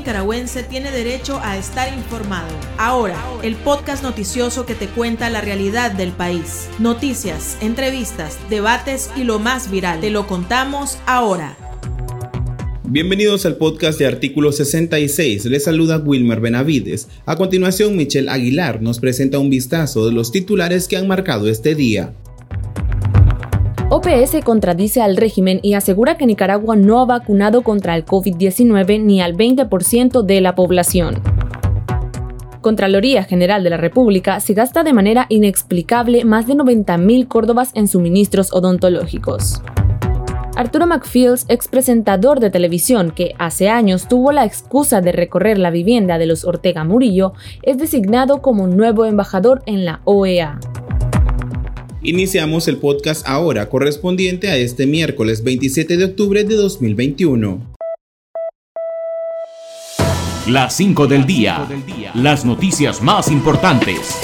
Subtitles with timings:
[0.00, 2.48] nicaragüense tiene derecho a estar informado.
[2.78, 6.68] Ahora, el podcast noticioso que te cuenta la realidad del país.
[6.78, 10.00] Noticias, entrevistas, debates y lo más viral.
[10.00, 11.54] Te lo contamos ahora.
[12.84, 15.44] Bienvenidos al podcast de Artículo 66.
[15.44, 17.08] Les saluda Wilmer Benavides.
[17.26, 21.74] A continuación, Michelle Aguilar nos presenta un vistazo de los titulares que han marcado este
[21.74, 22.14] día.
[23.92, 29.20] OPS contradice al régimen y asegura que Nicaragua no ha vacunado contra el COVID-19 ni
[29.20, 31.20] al 20% de la población.
[32.60, 37.88] Contraloría General de la República se gasta de manera inexplicable más de 90.000 córdobas en
[37.88, 39.60] suministros odontológicos.
[40.54, 46.18] Arturo McFields, expresentador de televisión que hace años tuvo la excusa de recorrer la vivienda
[46.18, 50.60] de los Ortega Murillo, es designado como nuevo embajador en la OEA.
[52.02, 57.74] Iniciamos el podcast ahora correspondiente a este miércoles 27 de octubre de 2021.
[60.46, 61.68] Las 5 del día.
[62.14, 64.18] Las noticias más importantes.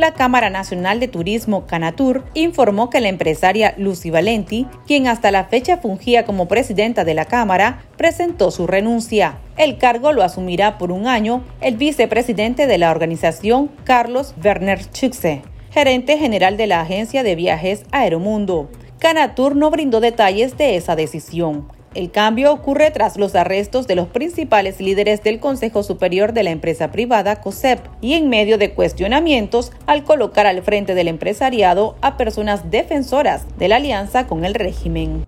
[0.00, 5.44] La Cámara Nacional de Turismo Canatur informó que la empresaria Lucy Valenti, quien hasta la
[5.44, 9.38] fecha fungía como presidenta de la Cámara, presentó su renuncia.
[9.56, 15.42] El cargo lo asumirá por un año el vicepresidente de la organización, Carlos Werner Chuxe,
[15.70, 18.70] gerente general de la agencia de viajes Aeromundo.
[18.98, 21.68] Canatur no brindó detalles de esa decisión.
[21.92, 26.50] El cambio ocurre tras los arrestos de los principales líderes del Consejo Superior de la
[26.50, 32.16] empresa privada COSEP y en medio de cuestionamientos al colocar al frente del empresariado a
[32.16, 35.26] personas defensoras de la alianza con el régimen.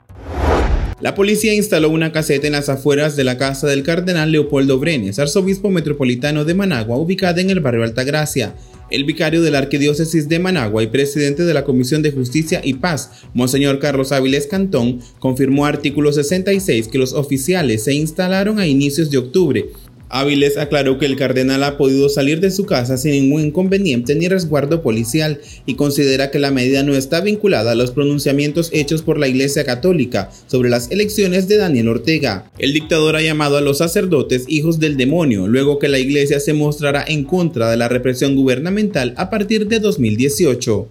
[1.00, 5.18] La policía instaló una caseta en las afueras de la casa del cardenal Leopoldo Brenes,
[5.18, 8.54] arzobispo metropolitano de Managua, ubicada en el barrio Altagracia.
[8.92, 12.74] El vicario de la Arquidiócesis de Managua y presidente de la Comisión de Justicia y
[12.74, 19.10] Paz, Monseñor Carlos Áviles Cantón, confirmó artículo 66 que los oficiales se instalaron a inicios
[19.10, 19.70] de octubre
[20.12, 24.28] Áviles aclaró que el cardenal ha podido salir de su casa sin ningún inconveniente ni
[24.28, 29.18] resguardo policial y considera que la medida no está vinculada a los pronunciamientos hechos por
[29.18, 32.50] la Iglesia Católica sobre las elecciones de Daniel Ortega.
[32.58, 36.52] El dictador ha llamado a los sacerdotes hijos del demonio, luego que la Iglesia se
[36.52, 40.88] mostrará en contra de la represión gubernamental a partir de 2018.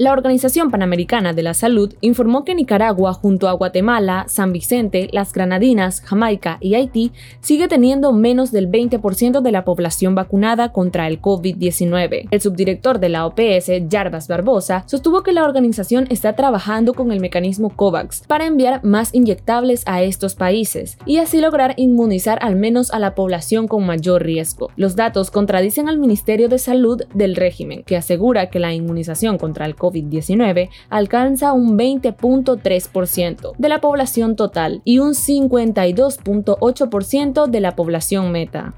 [0.00, 5.34] La Organización Panamericana de la Salud informó que Nicaragua, junto a Guatemala, San Vicente, las
[5.34, 11.20] Granadinas, Jamaica y Haití, sigue teniendo menos del 20% de la población vacunada contra el
[11.20, 12.28] COVID-19.
[12.30, 17.20] El subdirector de la OPS, Jarbas Barbosa, sostuvo que la organización está trabajando con el
[17.20, 22.90] mecanismo COVAX para enviar más inyectables a estos países y así lograr inmunizar al menos
[22.90, 24.70] a la población con mayor riesgo.
[24.76, 29.66] Los datos contradicen al Ministerio de Salud del régimen, que asegura que la inmunización contra
[29.66, 37.74] el COVID COVID-19 alcanza un 20.3% de la población total y un 52.8% de la
[37.76, 38.74] población meta.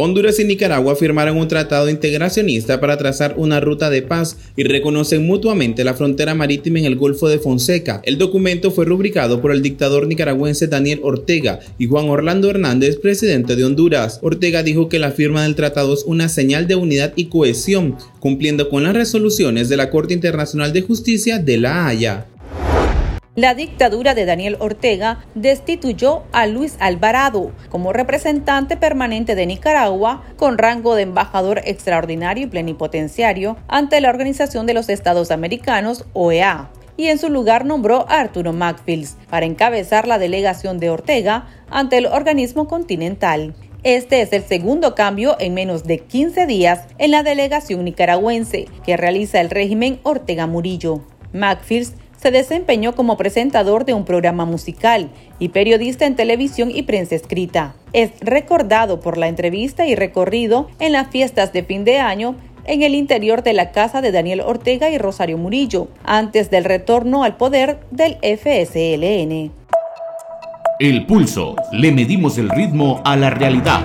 [0.00, 5.26] Honduras y Nicaragua firmaron un tratado integracionista para trazar una ruta de paz y reconocen
[5.26, 8.00] mutuamente la frontera marítima en el Golfo de Fonseca.
[8.04, 13.56] El documento fue rubricado por el dictador nicaragüense Daniel Ortega y Juan Orlando Hernández, presidente
[13.56, 14.20] de Honduras.
[14.22, 18.68] Ortega dijo que la firma del tratado es una señal de unidad y cohesión, cumpliendo
[18.68, 22.28] con las resoluciones de la Corte Internacional de Justicia de La Haya
[23.38, 30.58] la dictadura de Daniel Ortega destituyó a Luis Alvarado como representante permanente de Nicaragua con
[30.58, 37.06] rango de embajador extraordinario y plenipotenciario ante la Organización de los Estados Americanos, OEA y
[37.06, 42.06] en su lugar nombró a Arturo Macfields para encabezar la delegación de Ortega ante el
[42.06, 43.54] organismo continental.
[43.84, 48.96] Este es el segundo cambio en menos de 15 días en la delegación nicaragüense que
[48.96, 51.04] realiza el régimen Ortega Murillo.
[51.32, 55.08] Macfields se desempeñó como presentador de un programa musical
[55.38, 57.74] y periodista en televisión y prensa escrita.
[57.92, 62.34] Es recordado por la entrevista y recorrido en las fiestas de fin de año
[62.64, 67.24] en el interior de la casa de Daniel Ortega y Rosario Murillo, antes del retorno
[67.24, 69.50] al poder del FSLN.
[70.78, 71.56] El pulso.
[71.72, 73.80] Le medimos el ritmo a la realidad.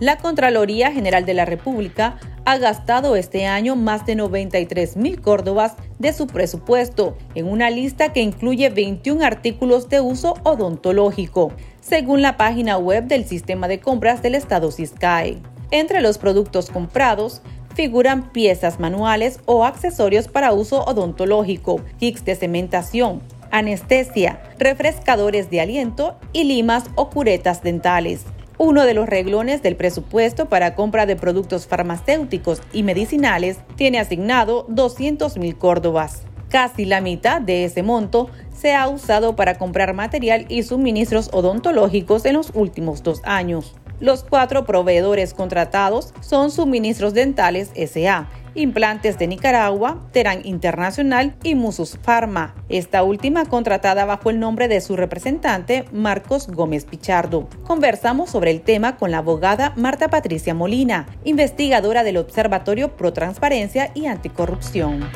[0.00, 5.74] La Contraloría General de la República ha gastado este año más de 93 mil córdobas
[6.00, 12.36] de su presupuesto en una lista que incluye 21 artículos de uso odontológico, según la
[12.36, 15.38] página web del sistema de compras del Estado Ciscae.
[15.70, 17.40] Entre los productos comprados
[17.74, 26.16] figuran piezas manuales o accesorios para uso odontológico, kits de cementación, anestesia, refrescadores de aliento
[26.32, 28.24] y limas o curetas dentales.
[28.56, 34.64] Uno de los reglones del presupuesto para compra de productos farmacéuticos y medicinales tiene asignado
[34.68, 36.22] 200 mil córdobas.
[36.50, 42.24] Casi la mitad de ese monto se ha usado para comprar material y suministros odontológicos
[42.26, 43.74] en los últimos dos años.
[44.00, 51.96] Los cuatro proveedores contratados son Suministros Dentales SA, Implantes de Nicaragua, Terán Internacional y Musus
[52.02, 52.54] Pharma.
[52.68, 57.48] Esta última contratada bajo el nombre de su representante, Marcos Gómez Pichardo.
[57.64, 63.90] Conversamos sobre el tema con la abogada Marta Patricia Molina, investigadora del Observatorio Pro Transparencia
[63.94, 65.08] y Anticorrupción.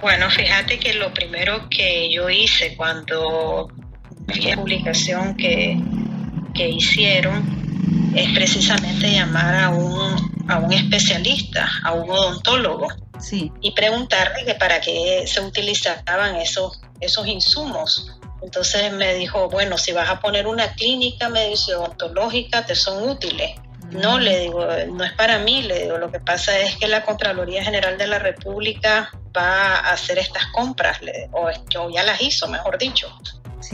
[0.00, 3.70] Bueno, fíjate que lo primero que yo hice cuando
[4.26, 5.80] la publicación que,
[6.56, 12.88] hicieron es precisamente llamar a un, a un especialista, a un odontólogo,
[13.18, 13.52] sí.
[13.60, 18.12] y preguntarle que para qué se utilizaban esos, esos insumos.
[18.42, 23.08] Entonces me dijo, bueno, si vas a poner una clínica, me dice, odontológica, te son
[23.08, 23.52] útiles.
[23.90, 27.04] No, le digo, no es para mí, le digo, lo que pasa es que la
[27.04, 31.00] Contraloría General de la República va a hacer estas compras,
[31.32, 31.48] o,
[31.78, 33.08] o ya las hizo, mejor dicho.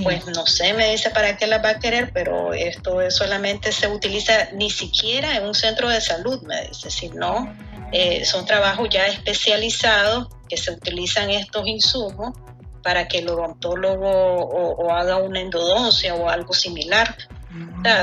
[0.03, 3.89] Pues no sé, me dice para qué las va a querer, pero esto solamente se
[3.89, 7.53] utiliza ni siquiera en un centro de salud, me dice, sino
[7.93, 12.35] eh, son trabajos ya especializados que se utilizan estos insumos
[12.83, 17.17] para que el odontólogo o, haga una endodoncia o algo similar.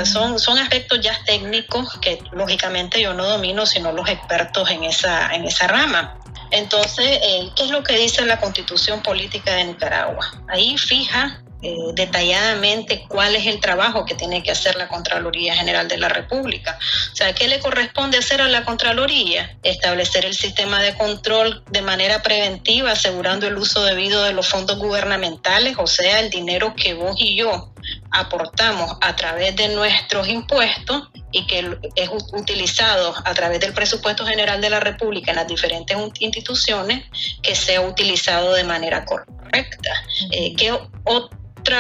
[0.06, 5.33] son, son aspectos ya técnicos que lógicamente yo no domino, sino los expertos en esa,
[5.33, 6.19] en esa rama.
[6.51, 10.44] Entonces, eh, ¿qué es lo que dice la constitución política de Nicaragua?
[10.48, 15.88] Ahí fija eh, detalladamente cuál es el trabajo que tiene que hacer la Contraloría General
[15.88, 16.77] de la República.
[17.12, 19.57] O sea, ¿qué le corresponde hacer a la Contraloría?
[19.63, 24.77] Establecer el sistema de control de manera preventiva, asegurando el uso debido de los fondos
[24.77, 27.74] gubernamentales, o sea, el dinero que vos y yo
[28.12, 34.62] aportamos a través de nuestros impuestos y que es utilizado a través del presupuesto general
[34.62, 37.06] de la República en las diferentes instituciones,
[37.42, 39.89] que sea utilizado de manera correcta.
[40.31, 40.54] Eh,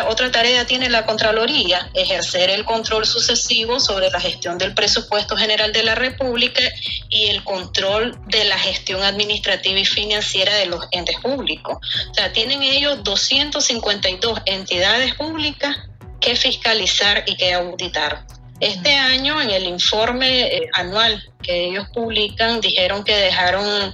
[0.07, 5.71] otra, tarea tiene la Contraloría, ejercer el control sucesivo sobre la gestión del presupuesto general
[5.71, 6.61] de la República
[7.09, 11.77] y el control de la gestión administrativa y financiera de los entes públicos.
[12.11, 15.77] O sea, tienen ellos 252 entidades públicas
[16.19, 18.25] que fiscalizar y que auditar.
[18.59, 23.93] Este año, en el informe eh, anual que ellos publican, dijeron que dejaron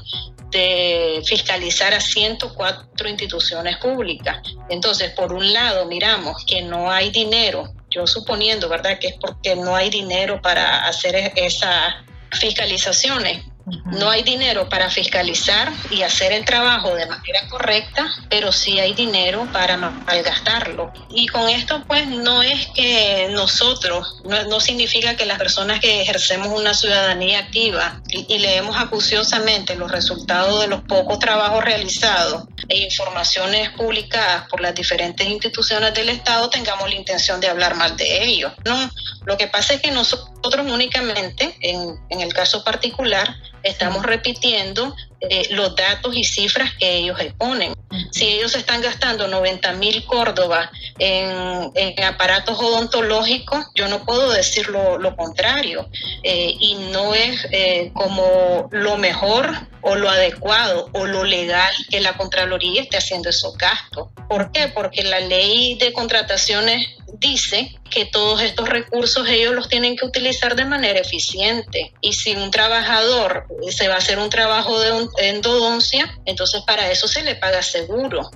[0.54, 4.38] de fiscalizar a 104 instituciones públicas.
[4.70, 9.56] Entonces, por un lado, miramos que no hay dinero, yo suponiendo, ¿verdad?, que es porque
[9.56, 11.96] no hay dinero para hacer e-, esas
[12.32, 13.44] fiscalizaciones.
[13.86, 18.94] No hay dinero para fiscalizar y hacer el trabajo de manera correcta, pero sí hay
[18.94, 20.92] dinero para malgastarlo.
[21.10, 26.48] Y con esto, pues, no es que nosotros, no, significa que las personas que ejercemos
[26.48, 33.70] una ciudadanía activa y, leemos acuciosamente los resultados de los pocos trabajos realizados e informaciones
[33.72, 38.54] publicadas por las diferentes instituciones del Estado tengamos la intención de hablar mal de ellos.
[38.66, 38.90] No,
[39.26, 44.96] lo que pasa es que nosotros únicamente, en, en el caso particular, estamos repitiendo
[45.30, 47.74] eh, los datos y cifras que ellos exponen.
[48.12, 51.72] Si ellos están gastando 90 mil Córdoba en,
[52.04, 55.88] aparatos odontológicos, yo no puedo decir lo, contrario.
[56.24, 62.00] Eh, y no es eh, como lo mejor o lo adecuado o lo legal que
[62.00, 64.10] la Contraloría esté haciendo esos gastos.
[64.30, 64.70] ¿Por qué?
[64.70, 66.88] Porque la ley de contrataciones
[67.24, 71.94] dice que todos estos recursos ellos los tienen que utilizar de manera eficiente.
[72.02, 77.08] Y si un trabajador se va a hacer un trabajo de endodoncia, entonces para eso
[77.08, 78.30] se le paga seguro,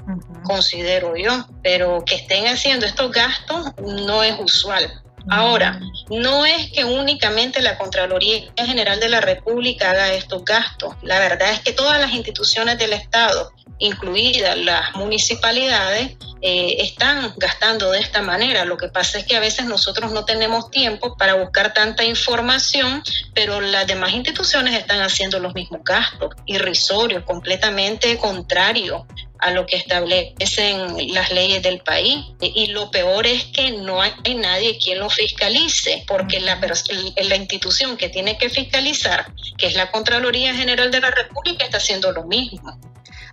[0.44, 1.46] considero yo.
[1.62, 5.04] Pero que estén haciendo estos gastos no es usual.
[5.30, 10.96] Ahora, no es que únicamente la Contraloría General de la República haga estos gastos.
[11.02, 17.92] La verdad es que todas las instituciones del Estado incluidas las municipalidades, eh, están gastando
[17.92, 18.66] de esta manera.
[18.66, 23.04] Lo que pasa es que a veces nosotros no tenemos tiempo para buscar tanta información,
[23.34, 29.04] pero las demás instituciones están haciendo los mismos gastos, irrisorios, completamente contrarios
[29.40, 32.26] a lo que establecen las leyes del país.
[32.42, 37.98] Y lo peor es que no hay nadie quien lo fiscalice, porque la, la institución
[37.98, 42.24] que tiene que fiscalizar, que es la Contraloría General de la República, está haciendo lo
[42.26, 42.80] mismo.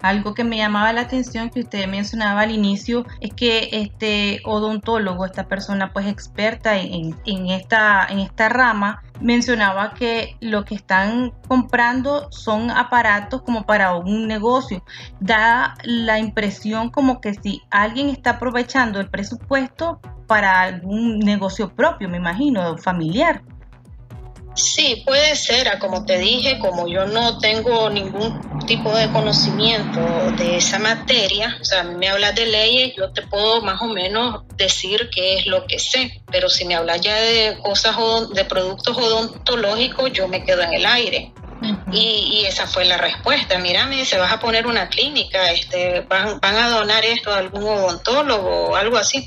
[0.04, 5.24] Algo que me llamaba la atención que usted mencionaba al inicio es que este odontólogo,
[5.24, 11.32] esta persona pues experta en, en, esta, en esta rama, mencionaba que lo que están
[11.48, 14.84] comprando son aparatos como para un negocio.
[15.20, 22.10] Da la impresión como que si alguien está aprovechando el presupuesto para algún negocio propio,
[22.10, 23.42] me imagino, familiar.
[24.54, 30.00] Sí, puede ser, como te dije, como yo no tengo ningún tipo de conocimiento
[30.38, 34.42] de esa materia, o sea, me hablas de leyes, yo te puedo más o menos
[34.56, 37.96] decir qué es lo que sé, pero si me hablas ya de cosas,
[38.32, 41.32] de productos odontológicos, yo me quedo en el aire.
[41.92, 43.58] y, esa fue la respuesta.
[43.58, 47.64] Mírame, se vas a poner una clínica, este, van, van a donar esto a algún
[47.64, 49.26] odontólogo o algo así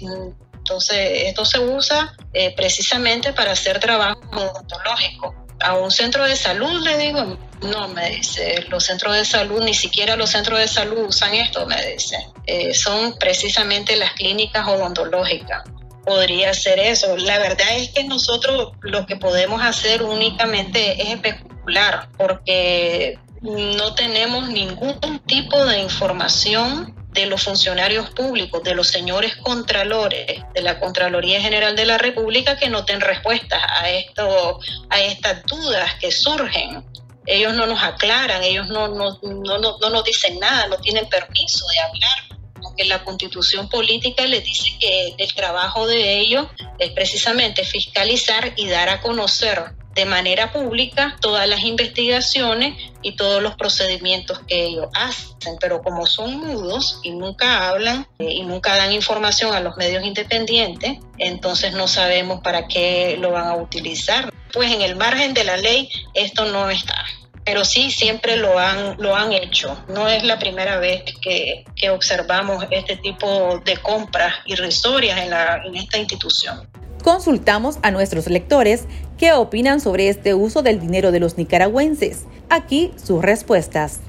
[0.67, 0.97] entonces,
[1.27, 5.33] esto se usa eh, precisamente para hacer trabajo odontológico.
[5.61, 9.73] A un centro de salud le digo, no, me dice, los centros de salud, ni
[9.73, 12.17] siquiera los centros de salud usan esto, me dice.
[12.45, 15.63] Eh, son precisamente las clínicas odontológicas.
[16.03, 17.15] Podría ser eso.
[17.15, 24.49] La verdad es que nosotros lo que podemos hacer únicamente es especular, porque no tenemos
[24.49, 31.41] ningún tipo de información de los funcionarios públicos, de los señores contralores de la Contraloría
[31.41, 34.59] General de la República que no den respuestas a, esto,
[34.89, 36.85] a estas dudas que surgen.
[37.25, 41.65] Ellos no nos aclaran, ellos no, no, no, no nos dicen nada, no tienen permiso
[41.67, 46.47] de hablar aunque la constitución política les dice que el trabajo de ellos
[46.79, 53.41] es precisamente fiscalizar y dar a conocer de manera pública todas las investigaciones y todos
[53.41, 58.75] los procedimientos que ellos hacen, pero como son mudos y nunca hablan eh, y nunca
[58.75, 64.31] dan información a los medios independientes, entonces no sabemos para qué lo van a utilizar.
[64.53, 67.03] Pues en el margen de la ley esto no está
[67.43, 69.81] pero sí siempre lo han, lo han hecho.
[69.87, 75.61] No es la primera vez que, que observamos este tipo de compras irrisorias en, la,
[75.65, 76.67] en esta institución.
[77.07, 78.83] Consultamos a nuestros lectores
[79.17, 82.25] qué opinan sobre este uso del dinero de los nicaragüenses.
[82.49, 84.01] Aquí sus respuestas.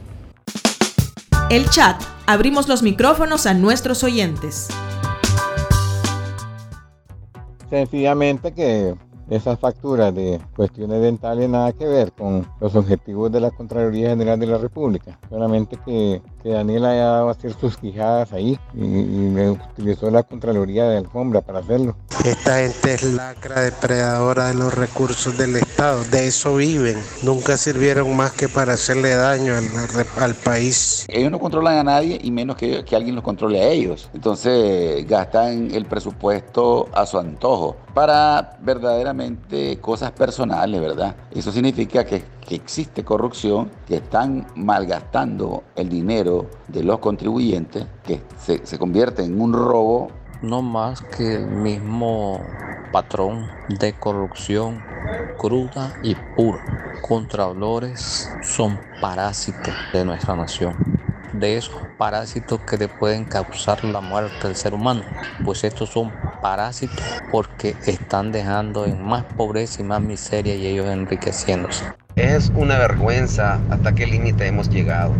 [1.49, 2.03] El chat.
[2.27, 4.67] Abrimos los micrófonos a nuestros oyentes.
[7.71, 8.97] Sencillamente que
[9.31, 14.39] esas facturas de cuestiones dentales nada que ver con los objetivos de la Contraloría General
[14.39, 15.19] de la República.
[15.29, 20.23] Solamente que, que Daniel haya dado a hacer sus quijadas ahí y, y utilizó la
[20.23, 21.97] Contraloría de alfombra para hacerlo.
[22.25, 26.99] Esta gente es lacra depredadora de los recursos del Estado, de eso viven.
[27.23, 29.67] Nunca sirvieron más que para hacerle daño al,
[30.21, 31.07] al país.
[31.09, 34.11] Ellos no controlan a nadie y menos que, que alguien los controle a ellos.
[34.15, 41.17] Entonces gastan el presupuesto a su antojo para verdaderamente cosas personales, ¿verdad?
[41.33, 48.65] Eso significa que, existe corrupción, que están malgastando el dinero de los contribuyentes, que se,
[48.65, 50.13] se convierte en un robo.
[50.43, 52.41] No más que el mismo
[52.93, 54.81] patrón de corrupción
[55.37, 56.63] cruda y pura.
[57.03, 60.77] Contralores son parásitos de nuestra nación
[61.33, 65.05] de esos parásitos que le pueden causar la muerte al ser humano.
[65.45, 70.87] Pues estos son parásitos porque están dejando en más pobreza y más miseria y ellos
[70.87, 71.85] enriqueciéndose.
[72.17, 75.15] Es una vergüenza hasta qué límite hemos llegado.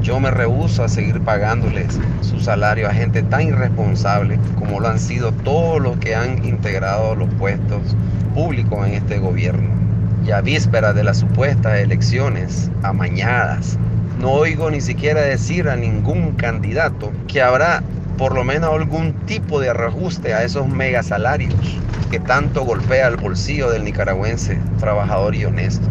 [0.00, 5.00] Yo me rehúso a seguir pagándoles su salario a gente tan irresponsable como lo han
[5.00, 7.96] sido todos los que han integrado los puestos
[8.32, 9.82] públicos en este gobierno.
[10.22, 13.78] Ya víspera de las supuestas elecciones amañadas,
[14.18, 17.82] no oigo ni siquiera decir a ningún candidato que habrá
[18.16, 21.78] por lo menos algún tipo de reajuste a esos megasalarios
[22.10, 25.86] que tanto golpea el bolsillo del nicaragüense trabajador y honesto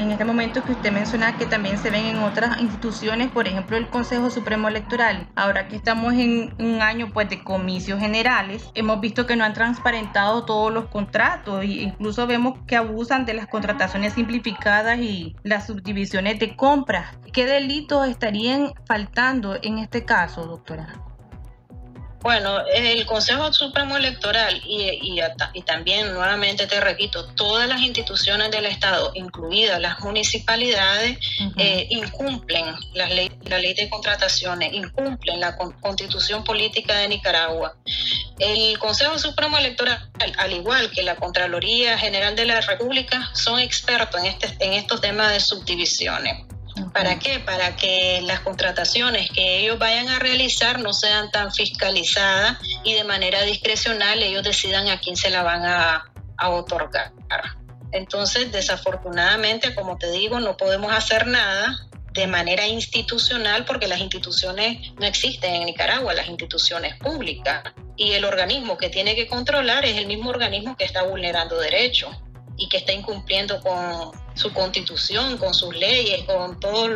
[0.00, 3.76] en este momento que usted menciona que también se ven en otras instituciones, por ejemplo
[3.76, 5.28] el Consejo Supremo Electoral.
[5.36, 9.52] Ahora que estamos en un año pues de comicios generales, hemos visto que no han
[9.52, 15.66] transparentado todos los contratos e incluso vemos que abusan de las contrataciones simplificadas y las
[15.66, 17.18] subdivisiones de compras.
[17.32, 21.09] ¿Qué delitos estarían faltando en este caso, doctora?
[22.22, 25.20] Bueno, el Consejo Supremo Electoral y,
[25.54, 31.18] y, también, nuevamente te repito, todas las instituciones del Estado, incluidas las municipalidades,
[31.56, 37.74] eh, incumplen la ley, la ley de contrataciones, incumplen la constitución política de Nicaragua.
[38.38, 44.20] El Consejo Supremo Electoral, al igual que la Contraloría General de la República, son expertos
[44.20, 46.49] en, este, en estos temas de subdivisiones.
[46.92, 47.40] ¿Para qué?
[47.40, 53.04] Para que las contrataciones que ellos vayan a realizar no sean tan fiscalizadas y de
[53.04, 56.06] manera discrecional ellos decidan a quién se la van a,
[56.42, 57.12] otorgar.
[57.92, 64.92] Entonces, desafortunadamente, como te digo, no podemos hacer nada de manera institucional, porque las instituciones
[64.98, 67.62] no existen en Nicaragua, las instituciones públicas.
[67.94, 72.16] Y el organismo que tiene que controlar es el mismo organismo que está vulnerando derechos
[72.60, 76.90] y que está incumpliendo con su constitución, con sus leyes, con todas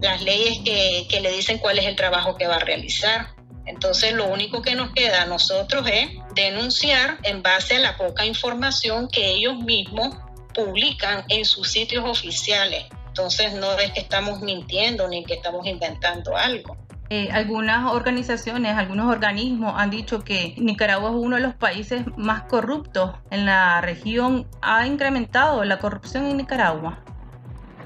[0.00, 3.28] las leyes que, que le dicen cuál es el trabajo que va a realizar.
[3.64, 8.26] Entonces lo único que nos queda a nosotros es denunciar en base a la poca
[8.26, 10.16] información que ellos mismos
[10.52, 12.84] publican en sus sitios oficiales.
[13.06, 16.76] Entonces no es que estamos mintiendo ni que estamos inventando algo.
[17.14, 22.42] Eh, algunas organizaciones, algunos organismos han dicho que Nicaragua es uno de los países más
[22.42, 24.48] corruptos en la región.
[24.62, 27.04] ¿Ha incrementado la corrupción en Nicaragua?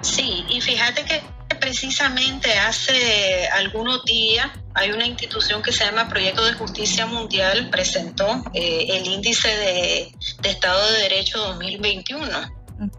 [0.00, 1.20] Sí, y fíjate que
[1.60, 8.44] precisamente hace algunos días hay una institución que se llama Proyecto de Justicia Mundial, presentó
[8.54, 12.26] eh, el índice de, de Estado de Derecho 2021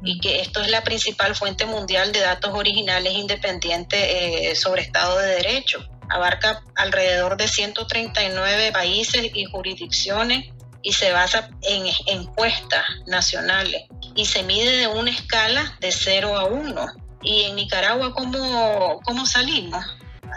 [0.03, 5.17] y que esto es la principal fuente mundial de datos originales independientes eh, sobre Estado
[5.17, 5.89] de Derecho.
[6.09, 10.45] Abarca alrededor de 139 países y jurisdicciones
[10.81, 13.83] y se basa en encuestas nacionales
[14.15, 16.85] y se mide de una escala de 0 a 1.
[17.21, 19.85] Y en Nicaragua, ¿cómo, cómo salimos?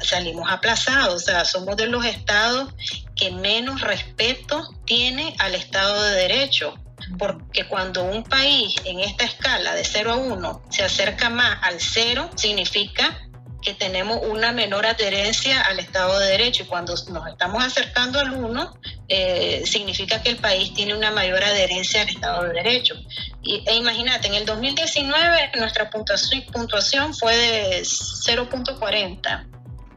[0.03, 2.73] Salimos aplazados, o sea, somos de los estados
[3.15, 6.75] que menos respeto tiene al Estado de Derecho
[7.19, 11.81] porque cuando un país en esta escala de 0 a 1 se acerca más al
[11.81, 13.19] 0, significa
[13.63, 18.33] que tenemos una menor adherencia al Estado de Derecho y cuando nos estamos acercando al
[18.33, 18.75] 1,
[19.09, 22.95] eh, significa que el país tiene una mayor adherencia al Estado de Derecho.
[23.43, 29.47] Y, e imagínate, en el 2019 nuestra puntuación, puntuación fue de 0.40.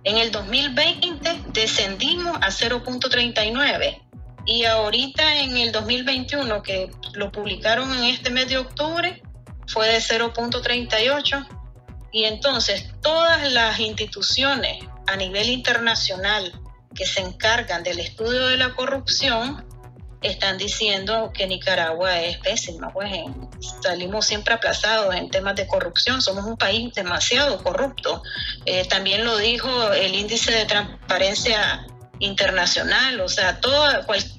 [0.04, 4.02] En el 2020 descendimos a 0.39
[4.46, 9.24] y ahorita en el 2021, que lo publicaron en este mes de octubre,
[9.68, 11.48] fue de 0.38.
[12.16, 16.50] Y entonces todas las instituciones a nivel internacional
[16.96, 19.68] que se encargan del estudio de la corrupción
[20.22, 23.12] están diciendo que Nicaragua es pésima, pues
[23.84, 28.24] salimos siempre aplazados en temas de corrupción, somos un país demasiado corrupto.
[28.66, 31.86] Eh, también lo dijo el índice de transparencia
[32.20, 33.84] internacional, o sea, todo,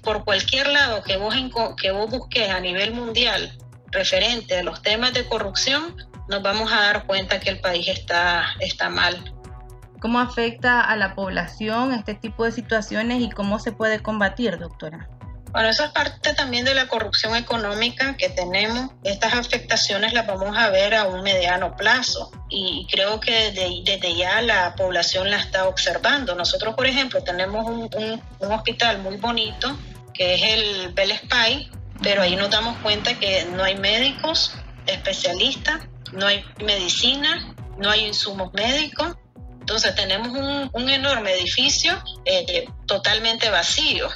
[0.02, 1.34] por cualquier lado que vos,
[1.76, 3.52] que vos busques a nivel mundial
[3.90, 5.94] referente a los temas de corrupción,
[6.28, 9.32] nos vamos a dar cuenta que el país está, está mal.
[10.00, 15.08] ¿Cómo afecta a la población este tipo de situaciones y cómo se puede combatir, doctora?
[15.56, 18.90] Bueno, eso es parte también de la corrupción económica que tenemos.
[19.04, 24.42] Estas afectaciones las vamos a ver a un mediano plazo y creo que desde, ya
[24.42, 26.34] la población la está observando.
[26.34, 28.20] Nosotros, por ejemplo, tenemos un,
[28.52, 29.78] hospital muy bonito
[30.12, 31.70] que es el Bell Spy,
[32.02, 34.54] pero ahí nos damos cuenta que no hay médicos
[34.86, 35.80] especialistas,
[36.12, 39.16] no hay medicina, no hay insumos médicos.
[39.60, 40.28] Entonces tenemos
[40.72, 44.08] un, enorme edificio eh, totalmente vacío.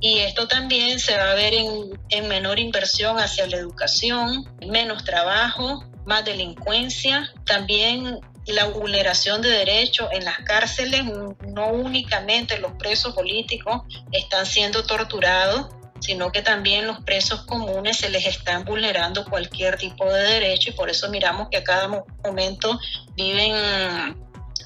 [0.00, 5.84] Y esto también se va a ver en, menor inversión hacia la educación, menos trabajo,
[6.06, 11.02] más delincuencia, también la vulneración de derechos en las cárceles,
[11.48, 15.66] no únicamente los presos políticos están siendo torturados,
[16.00, 20.72] sino que también los presos comunes se les están vulnerando cualquier tipo de derecho y
[20.72, 21.88] por eso miramos que a cada
[22.24, 22.78] momento
[23.16, 23.54] viven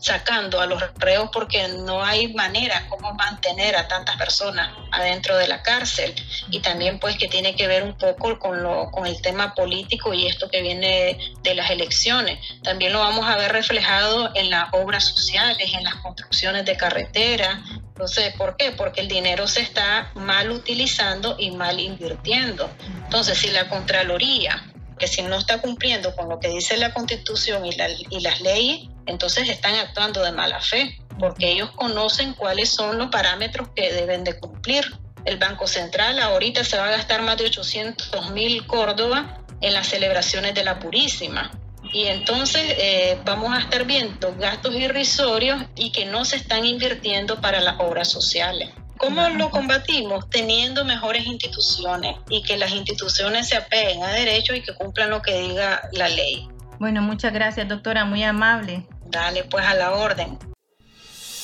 [0.02, 5.48] sacando a los reos porque no hay manera como mantener a tantas personas adentro de
[5.48, 6.14] la cárcel.
[6.50, 10.12] Y también pues que tiene que ver un poco con lo con el tema político
[10.12, 12.38] y esto que viene de las elecciones.
[12.62, 17.62] También lo vamos a ver reflejado en las obras sociales en las construcciones de carretera
[18.02, 22.68] entonces por qué porque el dinero se está mal utilizando y mal invirtiendo
[23.04, 24.64] entonces si la contraloría
[24.98, 27.76] que si no está cumpliendo con lo que dice la constitución y,
[28.10, 33.08] y las leyes entonces están actuando de mala fe, porque ellos conocen cuáles son los
[33.08, 34.84] parámetros que deben de cumplir.
[35.24, 39.88] El Banco Central ahorita se va a gastar más de 800 mil Córdoba en las
[39.88, 41.50] celebraciones de la Purísima.
[41.92, 47.40] Y entonces eh, vamos a estar viendo gastos irrisorios y que no se están invirtiendo
[47.40, 48.70] para las obras sociales.
[48.96, 50.30] ¿Cómo lo combatimos?
[50.30, 55.20] Teniendo mejores instituciones y que las instituciones se apeguen a derechos y que cumplan lo
[55.20, 56.48] que diga la ley.
[56.78, 58.86] Bueno, muchas gracias, doctora, muy amable.
[59.06, 60.38] Dale, pues a la orden.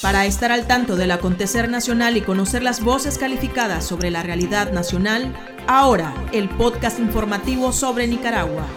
[0.01, 4.71] Para estar al tanto del acontecer nacional y conocer las voces calificadas sobre la realidad
[4.71, 5.35] nacional,
[5.67, 8.69] ahora el podcast informativo sobre Nicaragua.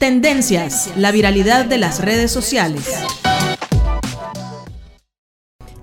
[0.00, 3.04] Tendencias, la viralidad de las redes sociales.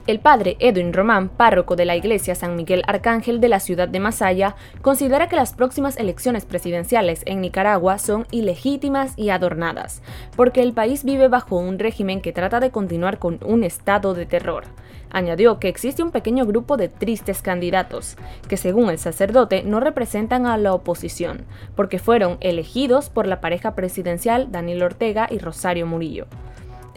[0.07, 3.99] El padre Edwin Román, párroco de la iglesia San Miguel Arcángel de la ciudad de
[3.99, 10.01] Masaya, considera que las próximas elecciones presidenciales en Nicaragua son ilegítimas y adornadas,
[10.35, 14.25] porque el país vive bajo un régimen que trata de continuar con un estado de
[14.25, 14.63] terror.
[15.09, 18.17] Añadió que existe un pequeño grupo de tristes candidatos,
[18.47, 23.75] que según el sacerdote no representan a la oposición, porque fueron elegidos por la pareja
[23.75, 26.27] presidencial Daniel Ortega y Rosario Murillo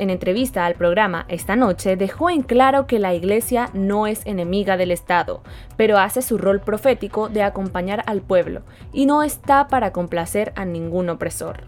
[0.01, 4.79] en entrevista al programa esta noche, dejó en claro que la Iglesia no es enemiga
[4.79, 5.43] del Estado,
[5.77, 8.63] pero hace su rol profético de acompañar al pueblo
[8.95, 11.65] y no está para complacer a ningún opresor.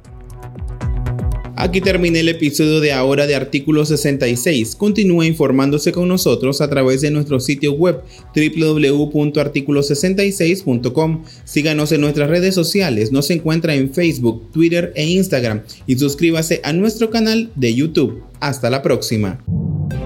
[1.62, 4.74] Aquí termina el episodio de ahora de Artículo 66.
[4.74, 8.02] Continúe informándose con nosotros a través de nuestro sitio web
[8.34, 11.22] www.articulo66.com.
[11.44, 13.12] Síganos en nuestras redes sociales.
[13.12, 15.62] Nos encuentra en Facebook, Twitter e Instagram.
[15.86, 18.24] Y suscríbase a nuestro canal de YouTube.
[18.40, 19.38] Hasta la próxima.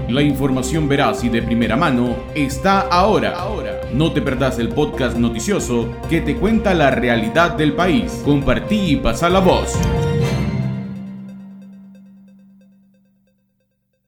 [0.09, 3.35] La información veraz y de primera mano está ahora.
[3.95, 8.11] No te perdás el podcast noticioso que te cuenta la realidad del país.
[8.23, 9.73] Compartí y pasa la voz.